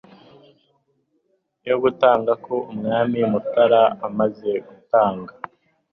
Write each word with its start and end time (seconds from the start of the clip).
yo 1.67 1.75
gutanga 1.83 2.31
k' 2.43 2.51
Umwami. 2.71 3.19
Mutara 3.31 3.81
amaze 4.07 4.51
gutanga, 4.67 5.31